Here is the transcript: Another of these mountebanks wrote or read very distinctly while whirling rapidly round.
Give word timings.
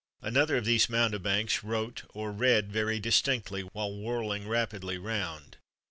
Another 0.23 0.57
of 0.57 0.65
these 0.65 0.89
mountebanks 0.89 1.63
wrote 1.63 2.05
or 2.15 2.31
read 2.31 2.71
very 2.71 2.99
distinctly 2.99 3.61
while 3.61 3.95
whirling 3.95 4.47
rapidly 4.47 4.97
round. 4.97 5.57